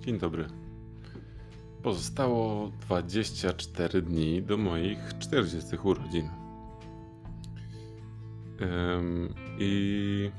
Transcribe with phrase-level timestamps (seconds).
[0.00, 0.46] Dzień dobry.
[1.82, 6.28] Pozostało 24 dni do moich 40 urodzin.
[8.60, 10.30] Ym, I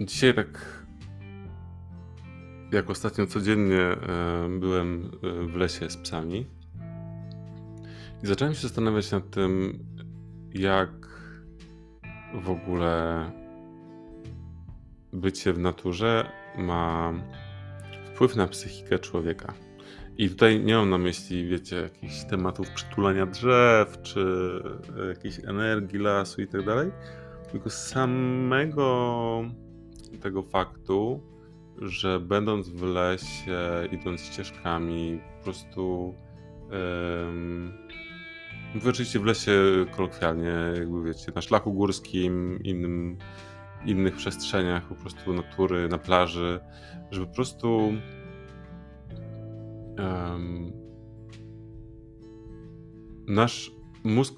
[0.00, 0.82] dzisiaj tak
[2.72, 3.96] jak ostatnio codziennie
[4.60, 5.10] byłem
[5.52, 6.46] w lesie z psami
[8.22, 9.78] i zacząłem się zastanawiać nad tym,
[10.54, 10.90] jak
[12.34, 13.30] w ogóle
[15.20, 17.12] bycie w naturze ma
[18.04, 19.54] wpływ na psychikę człowieka.
[20.18, 24.24] I tutaj nie mam na myśli, wiecie, jakichś tematów przytulania drzew, czy
[25.08, 26.90] jakiejś energii lasu i tak dalej,
[27.52, 29.42] tylko samego
[30.20, 31.22] tego faktu,
[31.82, 36.14] że będąc w lesie, idąc ścieżkami, po prostu
[38.88, 39.52] oczywiście w lesie
[39.96, 43.18] kolokwialnie, jakby wiecie, na szlaku górskim, innym
[43.86, 46.60] innych przestrzeniach po prostu natury, na plaży,
[47.10, 47.92] żeby po prostu
[49.98, 50.72] um,
[53.26, 53.70] nasz
[54.04, 54.34] mózg,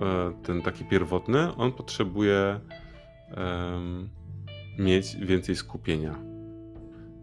[0.00, 2.60] e, ten taki pierwotny, on potrzebuje
[3.36, 4.10] um,
[4.78, 6.30] mieć więcej skupienia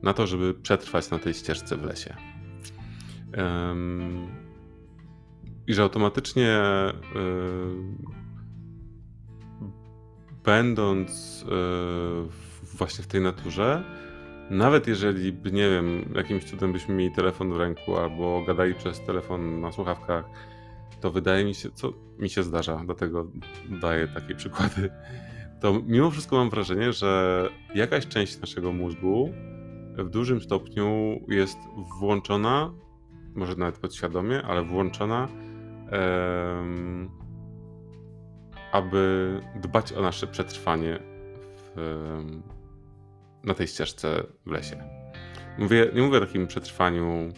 [0.03, 2.15] na to, żeby przetrwać na tej ścieżce w lesie.
[3.37, 4.27] Um,
[5.67, 6.59] I że automatycznie
[7.15, 7.97] um,
[10.47, 13.83] będąc yy, właśnie w tej naturze,
[14.49, 19.61] nawet jeżeli, nie wiem, jakimś cudem byśmy mieli telefon w ręku albo gadali przez telefon
[19.61, 20.25] na słuchawkach,
[21.01, 23.27] to wydaje mi się, co mi się zdarza, dlatego
[23.81, 24.89] daję takie przykłady,
[25.61, 27.43] to mimo wszystko mam wrażenie, że
[27.75, 29.29] jakaś część naszego mózgu
[29.97, 31.57] w dużym stopniu jest
[31.99, 32.73] włączona,
[33.35, 35.27] może nawet podświadomie, ale włączona
[38.71, 40.99] aby dbać o nasze przetrwanie
[41.75, 42.23] w,
[43.43, 44.83] na tej ścieżce w lesie.
[45.57, 47.29] Mówię, nie mówię o takim przetrwaniu,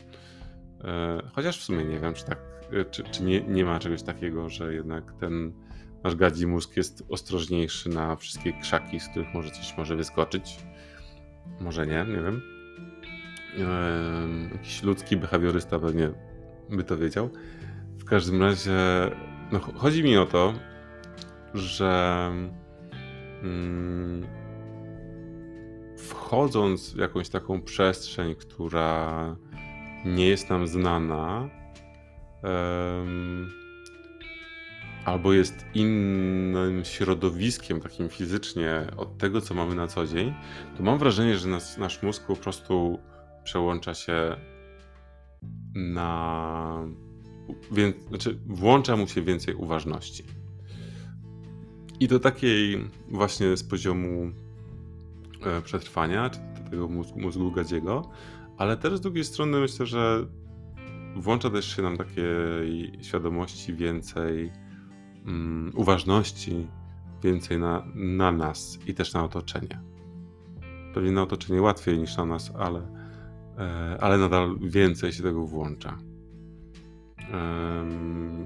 [0.84, 2.40] e, chociaż w sumie nie wiem, czy, tak,
[2.72, 5.54] e, czy, czy nie, nie ma czegoś takiego, że jednak ten
[6.04, 10.60] nasz gadzi mózg jest ostrożniejszy na wszystkie krzaki, z których może coś może wyskoczyć.
[11.60, 12.42] Może nie, nie wiem.
[13.60, 16.10] E, jakiś ludzki behawiorysta pewnie
[16.70, 17.30] by to wiedział.
[17.98, 18.72] W każdym razie,
[19.52, 20.54] no, chodzi mi o to,
[21.54, 22.32] że
[23.44, 24.28] mm,
[25.98, 29.36] wchodząc w jakąś taką przestrzeń, która
[30.06, 31.50] nie jest nam znana,
[32.44, 33.50] um,
[35.06, 40.34] albo jest innym środowiskiem, takim fizycznie od tego, co mamy na co dzień,
[40.78, 43.00] to mam wrażenie, że nas, nasz mózg po prostu
[43.44, 44.36] przełącza się
[45.76, 46.88] na.
[47.72, 50.24] Więc, znaczy, włącza mu się więcej uważności.
[52.00, 54.32] I do takiej właśnie z poziomu
[55.46, 56.40] e, przetrwania, czy
[56.72, 58.10] tego mózgu, mózgu gadziego,
[58.58, 60.26] ale też z drugiej strony myślę, że
[61.16, 64.52] włącza też się nam takiej świadomości więcej,
[65.26, 66.68] um, uważności
[67.24, 69.82] więcej na, na nas i też na otoczenie.
[70.94, 72.82] Pewnie na otoczenie łatwiej niż na nas, ale,
[73.58, 75.98] e, ale nadal więcej się tego włącza.
[77.34, 78.39] Um,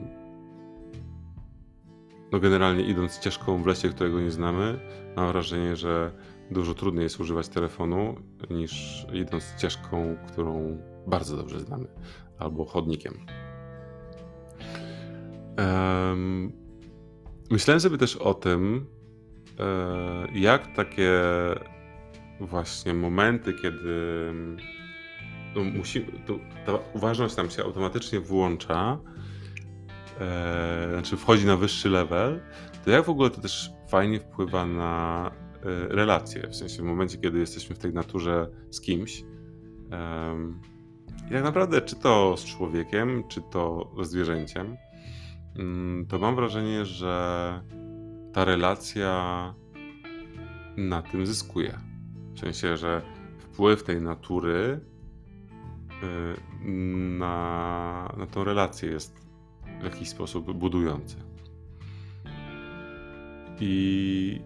[2.33, 4.79] no generalnie idąc ścieżką w lesie, którego nie znamy,
[5.15, 6.11] mam wrażenie, że
[6.51, 8.15] dużo trudniej jest używać telefonu
[8.49, 10.77] niż idąc ścieżką, którą
[11.07, 11.87] bardzo dobrze znamy,
[12.39, 13.13] albo chodnikiem.
[15.57, 16.51] Um,
[17.51, 18.85] myślałem sobie też o tym,
[19.59, 21.21] e, jak takie
[22.39, 24.31] właśnie momenty, kiedy
[25.55, 25.61] no,
[26.65, 28.99] ta uważność nam się automatycznie włącza,
[30.23, 32.41] e, znaczy wchodzi na wyższy level,
[32.85, 35.31] to jak w ogóle to też fajnie wpływa na
[35.63, 39.23] e, relacje, w sensie w momencie, kiedy jesteśmy w tej naturze z kimś.
[39.91, 40.35] E,
[41.27, 44.77] I tak naprawdę, czy to z człowiekiem, czy to ze zwierzęciem,
[45.55, 47.61] mm, to mam wrażenie, że
[48.33, 49.53] ta relacja
[50.77, 51.79] na tym zyskuje.
[52.35, 53.01] W sensie, że
[53.39, 54.79] wpływ tej natury
[56.03, 56.71] y,
[57.19, 59.22] na, na tą relację jest
[59.83, 61.15] w jakiś sposób budujący.
[63.59, 64.41] I,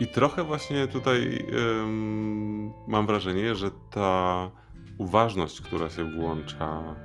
[0.00, 1.46] i trochę właśnie tutaj
[1.82, 4.50] ym, mam wrażenie, że ta
[4.98, 6.96] uważność, która się włącza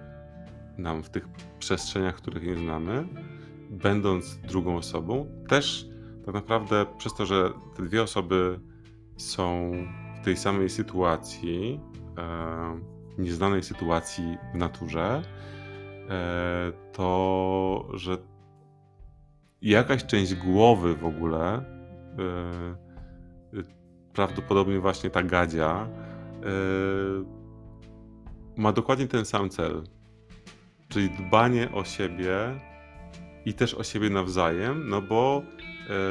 [0.78, 1.28] nam w tych
[1.60, 3.08] przestrzeniach, których nie znamy,
[3.70, 5.86] będąc drugą osobą, też
[6.26, 8.60] tak naprawdę przez to, że te dwie osoby
[9.18, 9.72] są
[10.22, 11.80] w tej samej sytuacji,
[12.18, 12.80] e,
[13.18, 15.22] nieznanej sytuacji w naturze,
[16.92, 18.18] to że
[19.62, 22.84] jakaś część głowy w ogóle e,
[24.14, 25.88] prawdopodobnie właśnie ta gadzia
[26.42, 27.26] yy,
[28.58, 29.84] ma dokładnie ten sam cel.
[30.90, 32.36] Czyli dbanie o siebie
[33.46, 35.44] i też o siebie nawzajem, no bo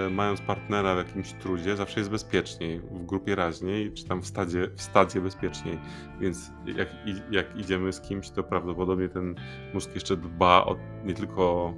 [0.07, 4.27] e, mając partnera w jakimś trudzie, zawsze jest bezpieczniej, w grupie raźniej, czy tam w
[4.27, 5.79] stadzie, w stadzie bezpieczniej.
[6.21, 6.89] Więc jak,
[7.31, 9.35] jak idziemy z kimś, to prawdopodobnie ten
[9.75, 11.75] mózg jeszcze dba o, nie tylko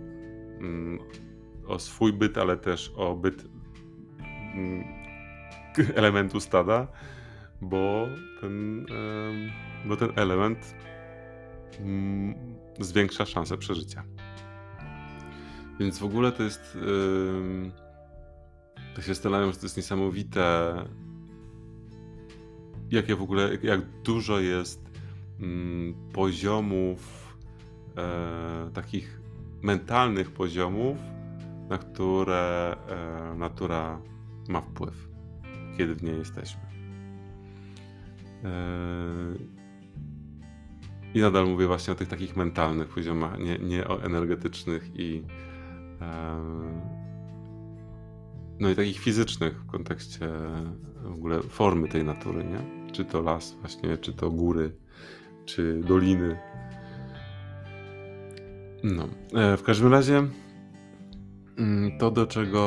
[0.61, 0.99] mm,
[1.67, 3.45] o swój byt, ale też o byt
[4.55, 4.85] mm,
[5.97, 6.87] elementu stada,
[7.61, 8.07] bo
[8.41, 8.87] ten,
[9.85, 10.75] bo ten element
[11.81, 12.35] mm,
[12.81, 14.05] zwiększa szanse przeżycia.
[15.81, 16.75] Więc w ogóle to jest.
[16.75, 17.85] Yy,
[18.95, 20.75] tak się zastanawiam, że to jest niesamowite,
[22.91, 24.91] jakie w ogóle, jak dużo jest
[25.41, 27.37] mm, poziomów,
[27.97, 29.21] e, takich
[29.63, 30.99] mentalnych poziomów,
[31.69, 34.01] na które e, natura
[34.49, 35.09] ma wpływ,
[35.79, 36.63] kiedy w niej jesteśmy.
[38.45, 38.51] E,
[41.15, 45.25] I nadal mówię właśnie o tych takich mentalnych poziomach, nie, nie o energetycznych i
[48.61, 50.29] no i takich fizycznych w kontekście
[51.03, 52.91] w ogóle formy tej natury, nie?
[52.93, 54.77] Czy to las właśnie, czy to góry,
[55.45, 56.39] czy doliny.
[58.83, 60.27] No, e, w każdym razie
[61.59, 62.65] mm, to, do czego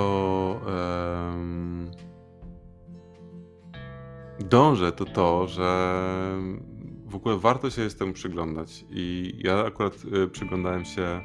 [4.40, 5.98] dążę, to to, że
[7.06, 8.86] w ogóle warto się jest temu przyglądać.
[8.90, 9.94] I ja akurat
[10.24, 11.22] y, przyglądałem się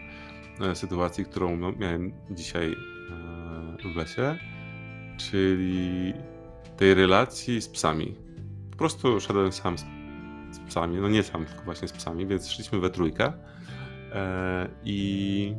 [0.74, 4.38] sytuacji, którą no, miałem dzisiaj e, w lesie,
[5.16, 6.14] czyli
[6.76, 8.14] tej relacji z psami.
[8.70, 9.84] Po prostu szedłem sam z,
[10.50, 13.32] z psami, no nie sam, tylko właśnie z psami, więc szliśmy we trójkę
[14.12, 15.54] e, i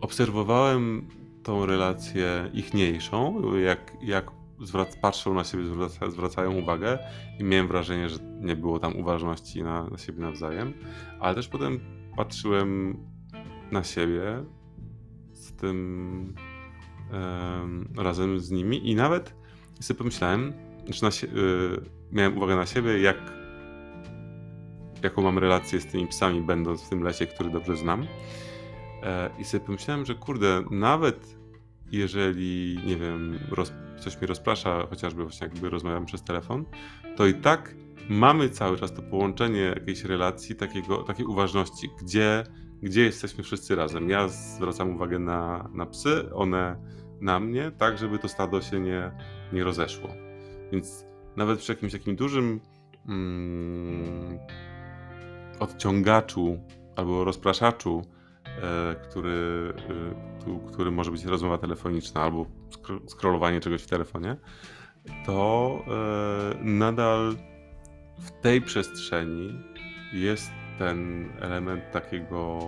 [0.00, 1.08] obserwowałem
[1.42, 6.98] tą relację ichniejszą, jak, jak zwrac, patrzą na siebie, zwraca, zwracają uwagę
[7.38, 10.74] i miałem wrażenie, że nie było tam uważności na, na siebie nawzajem,
[11.20, 11.80] ale też potem
[12.16, 12.98] patrzyłem
[13.72, 14.44] na siebie
[15.32, 16.34] z tym
[17.96, 19.34] razem z nimi i nawet
[19.80, 20.52] sobie pomyślałem,
[20.88, 21.82] że na, yy,
[22.12, 23.38] miałem uwagę na siebie, jak
[25.02, 28.06] jaką mam relację z tymi psami, będąc w tym lesie, który dobrze znam.
[29.02, 31.37] E, I sobie pomyślałem, że kurde, nawet
[31.92, 36.64] jeżeli, nie wiem, roz, coś mnie rozprasza, chociażby właśnie jakby rozmawiam przez telefon,
[37.16, 37.74] to i tak
[38.08, 42.44] mamy cały czas to połączenie jakiejś relacji, takiego, takiej uważności, gdzie,
[42.82, 44.10] gdzie jesteśmy wszyscy razem.
[44.10, 46.76] Ja zwracam uwagę na, na psy, one
[47.20, 49.12] na mnie, tak żeby to stado się nie,
[49.52, 50.08] nie rozeszło.
[50.72, 51.04] Więc
[51.36, 52.60] nawet przy jakimś takim dużym
[53.08, 54.38] mm,
[55.60, 56.58] odciągaczu
[56.96, 58.02] albo rozpraszaczu,
[59.02, 59.72] który,
[60.46, 62.46] e, który może być rozmowa telefoniczna albo
[63.08, 64.36] scrollowanie czegoś w telefonie,
[65.26, 67.36] to e, nadal
[68.18, 69.60] w tej przestrzeni
[70.12, 72.58] jest ten element takiego,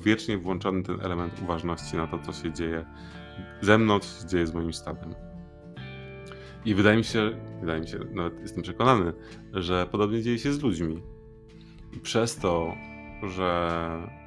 [0.00, 2.84] wiecznie włączony ten element uważności na to, co się dzieje
[3.60, 5.14] ze mną, co się dzieje z moim stadem.
[6.64, 7.30] I wydaje mi się,
[7.60, 9.12] wydaje mi się, nawet jestem przekonany,
[9.52, 11.02] że podobnie dzieje się z ludźmi.
[11.92, 12.74] I przez to,
[13.28, 14.19] że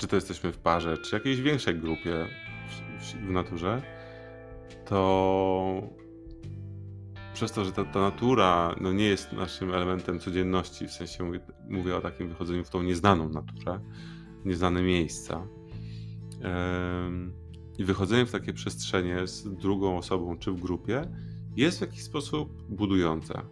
[0.00, 2.26] czy to jesteśmy w parze, czy jakiejś większej grupie
[2.68, 3.82] w, w, w naturze,
[4.84, 5.82] to
[7.34, 11.40] przez to, że ta, ta natura no, nie jest naszym elementem codzienności, w sensie mówię,
[11.68, 13.80] mówię o takim wychodzeniu w tą nieznaną naturę,
[14.44, 15.46] nieznane miejsca.
[17.78, 21.02] I wychodzenie w takie przestrzenie z drugą osobą czy w grupie
[21.56, 23.42] jest w jakiś sposób budujące.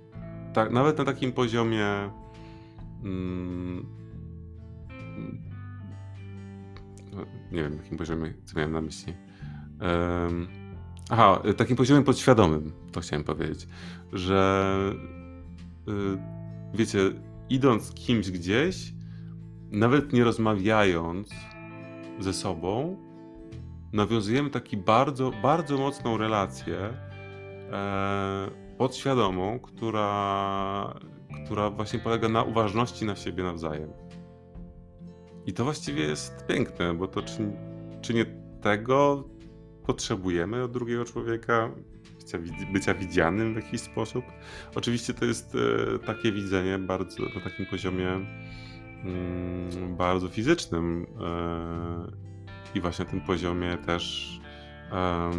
[0.52, 2.11] Tak, nawet na takim poziomie.
[3.05, 3.99] Mm,
[7.52, 9.14] nie wiem, jakim poziomie, co miałem na myśli.
[9.80, 10.48] Um,
[11.10, 13.68] Aha, y, takim poziomem podświadomym, to chciałem powiedzieć,
[14.12, 14.72] że
[15.87, 16.18] yy,
[16.75, 16.98] wiecie,
[17.50, 18.92] idąc kimś gdzieś,
[19.70, 21.28] nawet nie rozmawiając
[22.18, 22.96] ze sobą,
[23.92, 26.78] nawiązujemy taki bardzo, bardzo mocną relację
[27.72, 30.94] e, podświadomą, która,
[31.44, 33.90] która właśnie polega na uważności na siebie nawzajem.
[35.49, 37.52] I to właściwie jest piękne, bo to czy,
[38.00, 38.26] czy nie
[38.62, 39.28] tego
[39.87, 41.71] potrzebujemy od drugiego człowieka,
[42.19, 42.38] bycia,
[42.73, 44.25] bycia widzianym w jakiś sposób.
[44.75, 48.09] Oczywiście to jest e, takie widzenie bardzo na takim poziomie
[49.05, 52.12] mm, bardzo fizycznym e,
[52.75, 54.35] i właśnie na tym poziomie też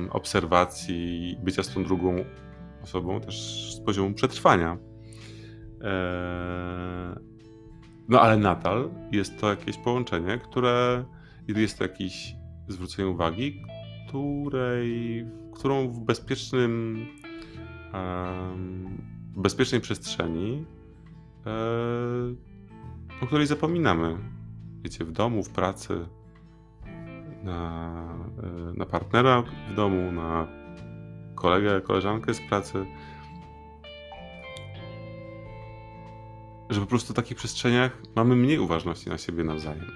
[0.10, 2.26] obserwacji bycia z tą drugą
[2.84, 4.78] osobą, też z poziomu przetrwania.
[8.10, 11.06] No ale nadal jest to jakieś połączenie, które
[11.48, 12.36] jest to jakieś
[12.68, 13.64] zwrócenie uwagi,
[14.08, 17.06] której, którą w bezpiecznym,
[19.36, 20.66] w bezpiecznej przestrzeni,
[21.46, 21.52] e,
[23.24, 24.18] o której zapominamy.
[24.84, 26.06] Wiecie, w domu, w pracy,
[27.44, 27.92] na,
[28.44, 30.48] e, na partnera w domu, na
[31.36, 32.86] kolegę, koleżankę z pracy.
[36.70, 39.92] Że po prostu w takich przestrzeniach mamy mniej uważności na siebie nawzajem.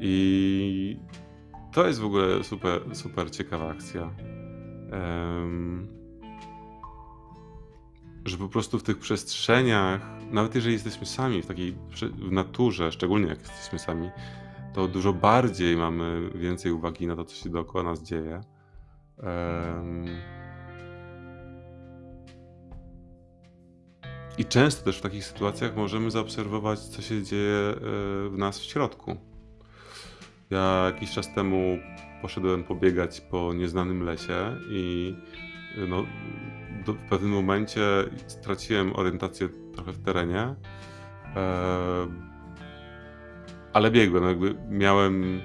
[0.00, 0.96] I
[1.72, 4.10] to jest w ogóle super, super ciekawa akcja.
[4.92, 5.88] Um,
[8.24, 11.76] że po prostu w tych przestrzeniach, nawet jeżeli jesteśmy sami w takiej
[12.18, 14.10] w naturze, szczególnie jak jesteśmy sami,
[14.74, 18.40] to dużo bardziej mamy więcej uwagi na to, co się dookoła nas dzieje.
[19.16, 20.06] Um,
[24.38, 27.74] I często też w takich sytuacjach możemy zaobserwować, co się dzieje e,
[28.28, 29.16] w nas w środku.
[30.50, 31.78] Ja jakiś czas temu
[32.22, 35.14] poszedłem pobiegać po nieznanym lesie i
[35.88, 36.04] no,
[36.86, 37.80] do, w pewnym momencie
[38.26, 40.54] straciłem orientację trochę w terenie.
[41.36, 42.06] E,
[43.72, 45.40] ale biegłem, jakby miałem.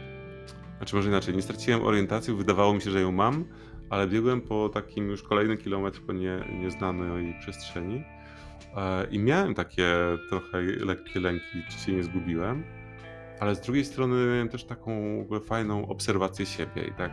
[0.77, 3.45] Znaczy, może inaczej, nie straciłem orientacji, wydawało mi się, że ją mam,
[3.89, 8.03] ale biegłem po takim już kolejny kilometr po nie, nieznanej przestrzeni.
[8.77, 9.95] E, I miałem takie
[10.29, 12.63] trochę lekkie lęki, czy się nie zgubiłem
[13.39, 14.91] ale z drugiej strony miałem też taką
[15.43, 17.11] fajną obserwację siebie i tak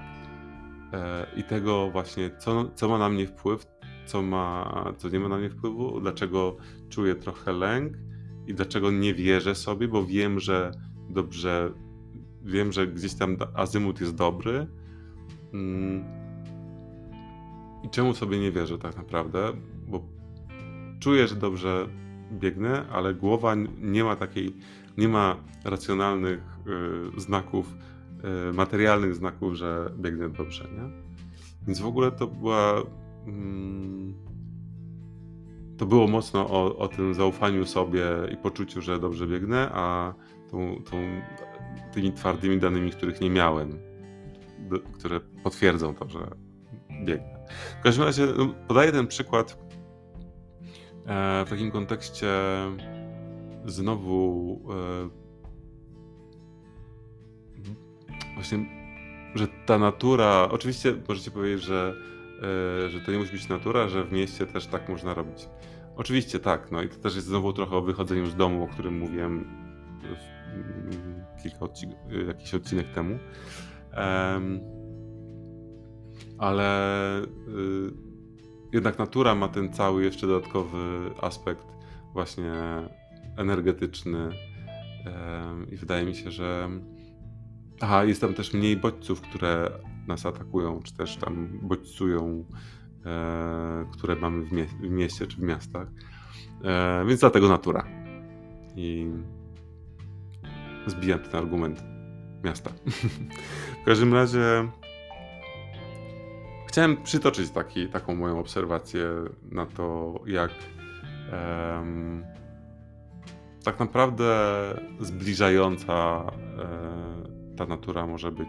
[0.93, 3.67] e, i tego właśnie, co, co ma na mnie wpływ,
[4.07, 6.57] co, ma, co nie ma na mnie wpływu, dlaczego
[6.89, 7.93] czuję trochę lęk
[8.47, 10.71] i dlaczego nie wierzę sobie, bo wiem, że
[11.11, 11.73] dobrze,
[12.43, 14.67] wiem, że gdzieś tam azymut jest dobry.
[15.53, 16.05] Mm.
[17.85, 19.53] I czemu sobie nie wierzę tak naprawdę?
[21.01, 21.89] Czuję, że dobrze
[22.33, 24.57] biegnę, ale głowa nie ma takiej
[24.99, 26.41] nie ma racjonalnych
[27.17, 27.75] y, znaków,
[28.49, 30.91] y, materialnych znaków, że biegnę dobrze, nie?
[31.67, 32.83] Więc w ogóle to była.
[33.27, 34.15] Mm,
[35.79, 40.15] to było mocno o, o tym zaufaniu sobie i poczuciu, że dobrze biegnę, a
[40.51, 40.97] tą, tą,
[41.93, 43.79] tymi twardymi danymi, których nie miałem,
[44.93, 46.19] które potwierdzą to, że
[47.05, 47.47] biegnę.
[47.81, 49.66] W każdym razie no, podaję ten przykład
[51.47, 52.29] w takim kontekście
[53.65, 55.09] znowu e,
[58.35, 58.67] właśnie,
[59.35, 61.95] że ta natura, oczywiście możecie powiedzieć, że,
[62.85, 65.49] e, że to nie musi być natura, że w mieście też tak można robić.
[65.97, 68.99] Oczywiście tak, no i to też jest znowu trochę o wychodzeniu z domu, o którym
[68.99, 69.45] mówiłem
[71.43, 73.19] kilka odcinek, jakiś odcinek temu.
[76.39, 78.06] Ale y,
[78.77, 81.67] jednak natura ma ten cały jeszcze dodatkowy aspekt
[82.13, 82.53] właśnie
[83.37, 84.29] energetyczny
[85.73, 86.69] i wydaje mi się, że
[87.81, 89.71] aha, jest tam też mniej bodźców, które
[90.07, 92.45] nas atakują, czy też tam bodźcują,
[93.07, 95.89] e, które mamy w, mie w mieście czy w miastach.
[96.65, 97.87] E, więc dlatego natura.
[98.77, 99.07] I
[100.87, 101.85] zbijam ten argument
[102.45, 102.71] miasta.
[103.83, 104.69] w każdym razie
[106.77, 109.09] chciałem przytoczyć taki, taką moją obserwację
[109.51, 110.51] na to, jak
[111.33, 112.25] um,
[113.65, 114.35] tak naprawdę
[115.01, 116.25] zbliżająca
[116.59, 118.49] e, ta natura może być.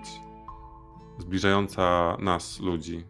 [1.19, 3.05] Zbliżająca nas, ludzi.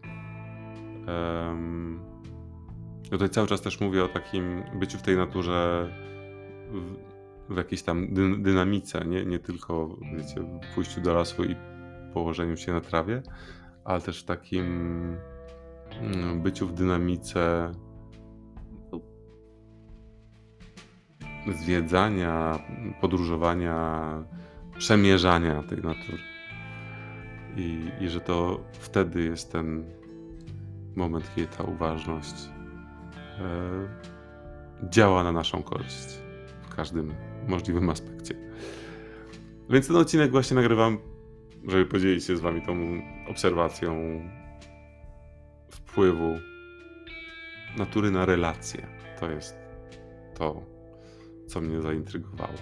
[3.04, 5.88] Ja tutaj cały czas też mówię o takim byciu w tej naturze
[6.70, 11.56] w, w jakiejś tam dy, dynamice, nie, nie tylko wiecie, w pójściu do lasu i
[12.14, 13.22] położeniu się na trawie,
[13.88, 14.66] ale też w takim
[16.00, 17.72] mm, byciu w dynamice
[21.62, 22.58] zwiedzania,
[23.00, 24.24] podróżowania,
[24.78, 26.18] przemierzania tej natury.
[27.56, 29.84] I, I że to wtedy jest ten
[30.96, 32.34] moment, kiedy ta uważność
[33.38, 36.20] e, działa na naszą korzyść
[36.62, 37.14] w każdym
[37.46, 38.34] możliwym aspekcie.
[39.70, 40.98] Więc ten odcinek właśnie nagrywam,
[41.68, 44.20] żeby podzielić się z Wami tą obserwacją
[45.70, 46.38] wpływu
[47.78, 48.86] natury na relacje.
[49.20, 49.56] To jest
[50.34, 50.62] to,
[51.46, 52.58] co mnie zaintrygowało.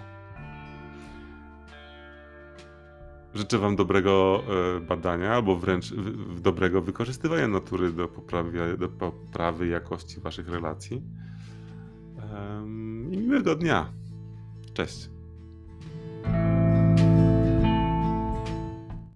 [3.34, 4.42] Życzę Wam dobrego
[4.76, 5.94] e, badania, albo wręcz
[6.42, 11.02] dobrego wykorzystywania natury do poprawy, do poprawy jakości Waszych relacji.
[13.10, 13.92] I miłego dnia.
[14.74, 15.15] Cześć.